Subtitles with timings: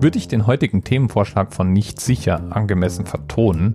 [0.00, 3.74] Würde ich den heutigen Themenvorschlag von nicht sicher angemessen vertonen,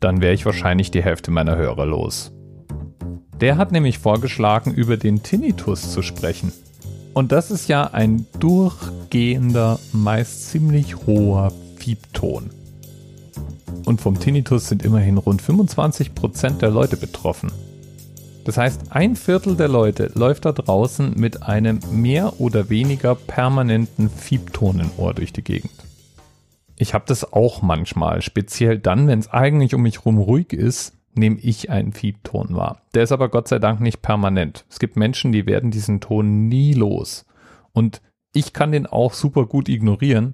[0.00, 2.32] dann wäre ich wahrscheinlich die Hälfte meiner Hörer los.
[3.38, 6.50] Der hat nämlich vorgeschlagen, über den Tinnitus zu sprechen.
[7.12, 12.48] Und das ist ja ein durchgehender, meist ziemlich hoher Fiebton.
[13.84, 17.52] Und vom Tinnitus sind immerhin rund 25% der Leute betroffen.
[18.48, 24.08] Das heißt, ein Viertel der Leute läuft da draußen mit einem mehr oder weniger permanenten
[24.08, 25.74] Fiebton im Ohr durch die Gegend.
[26.78, 30.96] Ich habe das auch manchmal, speziell dann, wenn es eigentlich um mich rum ruhig ist,
[31.12, 32.80] nehme ich einen Fiebton wahr.
[32.94, 34.64] Der ist aber Gott sei Dank nicht permanent.
[34.70, 37.26] Es gibt Menschen, die werden diesen Ton nie los.
[37.74, 38.00] Und
[38.32, 40.32] ich kann den auch super gut ignorieren.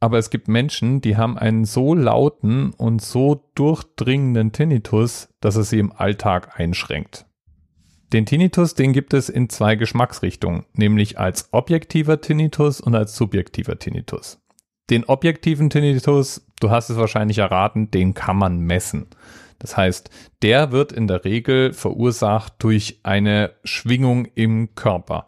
[0.00, 5.64] Aber es gibt Menschen, die haben einen so lauten und so durchdringenden Tinnitus, dass er
[5.64, 7.24] sie im Alltag einschränkt.
[8.12, 13.78] Den Tinnitus, den gibt es in zwei Geschmacksrichtungen, nämlich als objektiver Tinnitus und als subjektiver
[13.78, 14.40] Tinnitus.
[14.88, 19.08] Den objektiven Tinnitus, du hast es wahrscheinlich erraten, den kann man messen.
[19.58, 20.08] Das heißt,
[20.40, 25.26] der wird in der Regel verursacht durch eine Schwingung im Körper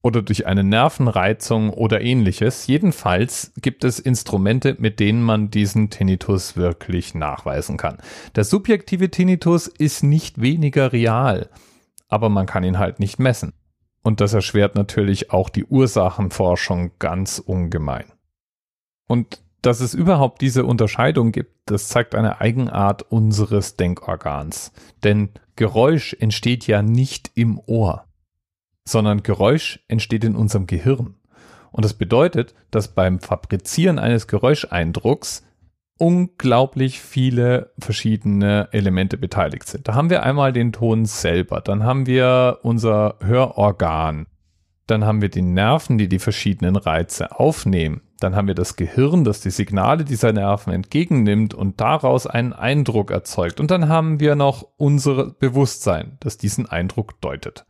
[0.00, 2.66] oder durch eine Nervenreizung oder ähnliches.
[2.66, 7.98] Jedenfalls gibt es Instrumente, mit denen man diesen Tinnitus wirklich nachweisen kann.
[8.36, 11.50] Der subjektive Tinnitus ist nicht weniger real,
[12.08, 13.52] aber man kann ihn halt nicht messen.
[14.02, 18.12] Und das erschwert natürlich auch die Ursachenforschung ganz ungemein.
[19.06, 24.72] Und dass es überhaupt diese Unterscheidung gibt, das zeigt eine Eigenart unseres Denkorgans.
[25.02, 28.04] Denn Geräusch entsteht ja nicht im Ohr,
[28.84, 31.14] sondern Geräusch entsteht in unserem Gehirn.
[31.72, 35.44] Und das bedeutet, dass beim Fabrizieren eines Geräuscheindrucks
[35.98, 39.88] unglaublich viele verschiedene Elemente beteiligt sind.
[39.88, 44.26] Da haben wir einmal den Ton selber, dann haben wir unser Hörorgan,
[44.86, 48.02] dann haben wir die Nerven, die die verschiedenen Reize aufnehmen.
[48.20, 53.10] Dann haben wir das Gehirn, das die Signale dieser Nerven entgegennimmt und daraus einen Eindruck
[53.10, 53.60] erzeugt.
[53.60, 57.66] Und dann haben wir noch unser Bewusstsein, das diesen Eindruck deutet.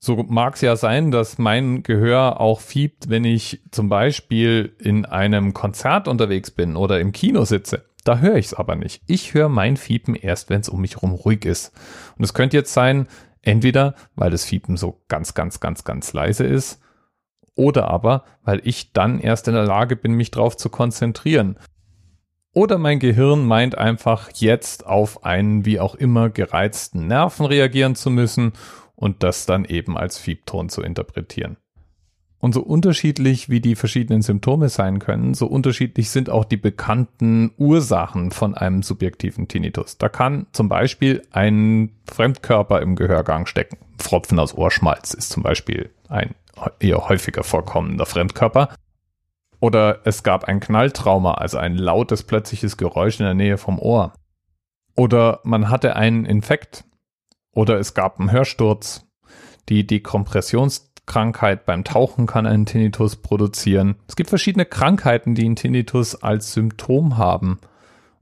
[0.00, 5.04] So mag es ja sein, dass mein Gehör auch fiebt, wenn ich zum Beispiel in
[5.04, 7.84] einem Konzert unterwegs bin oder im Kino sitze.
[8.04, 9.02] Da höre ich es aber nicht.
[9.06, 11.72] Ich höre mein Fiepen erst, wenn es um mich herum ruhig ist.
[12.16, 13.08] Und es könnte jetzt sein,
[13.42, 16.80] Entweder, weil das Fiepen so ganz, ganz, ganz, ganz leise ist,
[17.54, 21.58] oder aber, weil ich dann erst in der Lage bin, mich drauf zu konzentrieren.
[22.52, 28.10] Oder mein Gehirn meint einfach jetzt auf einen wie auch immer gereizten Nerven reagieren zu
[28.10, 28.52] müssen
[28.98, 31.56] und das dann eben als Fiebton zu interpretieren.
[32.40, 37.52] Und so unterschiedlich wie die verschiedenen Symptome sein können, so unterschiedlich sind auch die bekannten
[37.56, 39.98] Ursachen von einem subjektiven Tinnitus.
[39.98, 43.78] Da kann zum Beispiel ein Fremdkörper im Gehörgang stecken.
[43.98, 46.34] Pfropfen aus Ohrschmalz ist zum Beispiel ein
[46.78, 48.68] eher häufiger vorkommender Fremdkörper.
[49.60, 54.12] Oder es gab ein Knalltrauma, also ein lautes plötzliches Geräusch in der Nähe vom Ohr.
[54.96, 56.84] Oder man hatte einen Infekt.
[57.52, 59.06] Oder es gab einen Hörsturz.
[59.68, 63.96] Die Dekompressions Krankheit beim Tauchen kann einen Tinnitus produzieren.
[64.06, 67.58] Es gibt verschiedene Krankheiten, die einen Tinnitus als Symptom haben.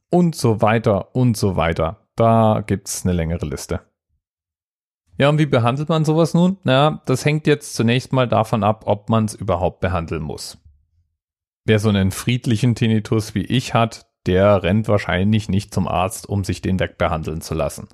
[0.09, 2.07] Und so weiter und so weiter.
[2.15, 3.81] Da gibt's eine längere Liste.
[5.19, 6.59] Ja, und wie behandelt man sowas nun?
[6.63, 10.59] Na, das hängt jetzt zunächst mal davon ab, ob man es überhaupt behandeln muss.
[11.65, 16.45] Wer so einen friedlichen Tinnitus wie ich hat, der rennt wahrscheinlich nicht zum Arzt, um
[16.45, 17.89] sich den wegbehandeln zu lassen.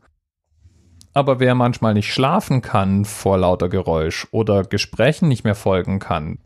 [1.15, 6.39] Aber wer manchmal nicht schlafen kann vor lauter Geräusch oder Gesprächen nicht mehr folgen kann,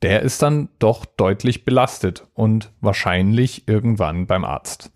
[0.00, 4.90] der ist dann doch deutlich belastet und wahrscheinlich irgendwann beim Arzt.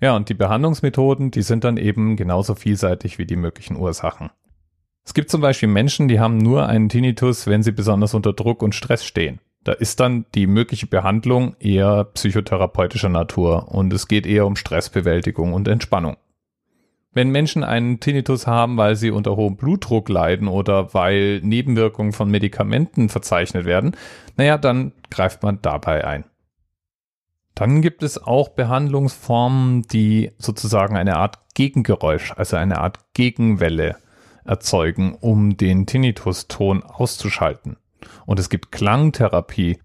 [0.00, 4.30] Ja, und die Behandlungsmethoden, die sind dann eben genauso vielseitig wie die möglichen Ursachen.
[5.04, 8.62] Es gibt zum Beispiel Menschen, die haben nur einen Tinnitus, wenn sie besonders unter Druck
[8.62, 9.40] und Stress stehen.
[9.64, 15.54] Da ist dann die mögliche Behandlung eher psychotherapeutischer Natur und es geht eher um Stressbewältigung
[15.54, 16.16] und Entspannung.
[17.16, 22.30] Wenn Menschen einen Tinnitus haben, weil sie unter hohem Blutdruck leiden oder weil Nebenwirkungen von
[22.30, 23.96] Medikamenten verzeichnet werden,
[24.36, 26.26] naja, dann greift man dabei ein.
[27.54, 33.96] Dann gibt es auch Behandlungsformen, die sozusagen eine Art Gegengeräusch, also eine Art Gegenwelle
[34.44, 37.78] erzeugen, um den Tinnituston auszuschalten.
[38.26, 39.78] Und es gibt Klangtherapie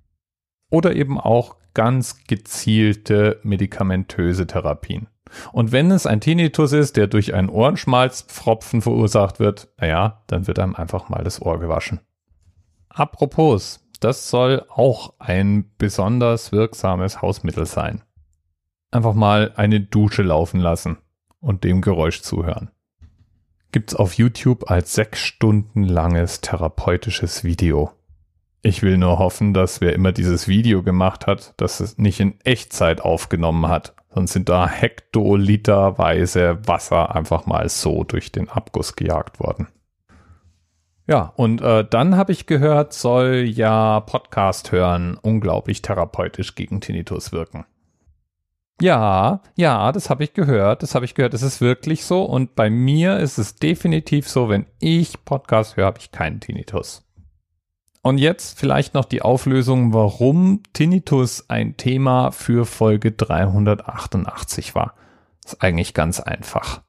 [0.71, 5.07] oder eben auch ganz gezielte medikamentöse Therapien.
[5.53, 10.59] Und wenn es ein Tinnitus ist, der durch einen Ohrenschmalzpfropfen verursacht wird, naja, dann wird
[10.59, 12.01] einem einfach mal das Ohr gewaschen.
[12.89, 18.01] Apropos, das soll auch ein besonders wirksames Hausmittel sein.
[18.89, 20.97] Einfach mal eine Dusche laufen lassen
[21.39, 22.71] und dem Geräusch zuhören.
[23.71, 27.91] Gibt's auf YouTube als sechs Stunden langes therapeutisches Video.
[28.63, 32.39] Ich will nur hoffen, dass wer immer dieses Video gemacht hat, dass es nicht in
[32.43, 33.95] Echtzeit aufgenommen hat.
[34.13, 39.67] Sonst sind da hektoliterweise Wasser einfach mal so durch den Abguss gejagt worden.
[41.07, 47.31] Ja, und äh, dann habe ich gehört, soll ja Podcast hören unglaublich therapeutisch gegen Tinnitus
[47.31, 47.65] wirken.
[48.79, 50.83] Ja, ja, das habe ich gehört.
[50.83, 51.33] Das habe ich gehört.
[51.33, 52.23] Das ist wirklich so.
[52.23, 57.03] Und bei mir ist es definitiv so, wenn ich Podcast höre, habe ich keinen Tinnitus.
[58.03, 64.95] Und jetzt vielleicht noch die Auflösung, warum Tinnitus ein Thema für Folge 388 war.
[65.45, 66.81] Ist eigentlich ganz einfach.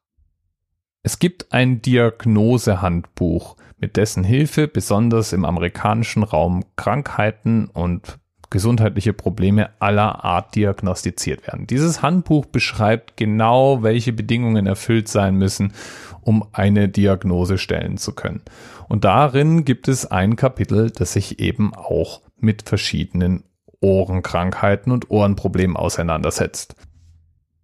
[1.03, 8.19] Es gibt ein Diagnosehandbuch, mit dessen Hilfe besonders im amerikanischen Raum Krankheiten und
[8.49, 11.67] gesundheitliche Probleme aller Art diagnostiziert werden.
[11.67, 15.73] Dieses Handbuch beschreibt genau, welche Bedingungen erfüllt sein müssen,
[16.23, 18.43] um eine Diagnose stellen zu können.
[18.89, 23.45] Und darin gibt es ein Kapitel, das sich eben auch mit verschiedenen
[23.81, 26.77] Ohrenkrankheiten und Ohrenproblemen auseinandersetzt.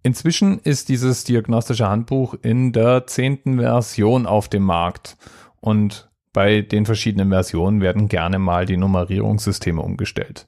[0.03, 5.17] Inzwischen ist dieses diagnostische Handbuch in der zehnten Version auf dem Markt
[5.59, 10.47] und bei den verschiedenen Versionen werden gerne mal die Nummerierungssysteme umgestellt.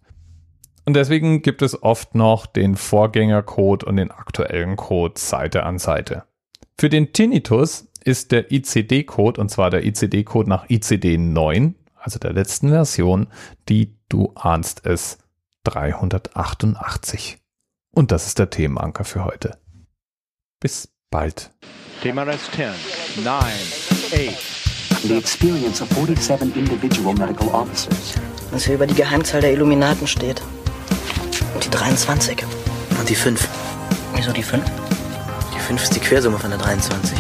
[0.86, 6.24] Und deswegen gibt es oft noch den Vorgängercode und den aktuellen Code Seite an Seite.
[6.78, 12.34] Für den Tinnitus ist der ICD-Code, und zwar der ICD-Code nach ICD 9, also der
[12.34, 13.28] letzten Version,
[13.70, 15.20] die du ahnst es
[15.64, 17.38] 388.
[17.92, 19.58] Und das ist der Themenanker für heute.
[20.60, 21.52] Bis bald.
[22.02, 22.70] Thema Rest 10,
[23.24, 24.62] 9, 8.
[25.04, 28.16] The experience of 47 individual medical officers.
[28.52, 30.42] Was hier über die Geheimzahl der Illuminaten steht.
[31.54, 32.44] Und die 23.
[33.00, 33.48] Und die 5.
[34.16, 34.64] Wieso die 5?
[35.54, 37.18] Die 5 ist die Quersumme von der 23.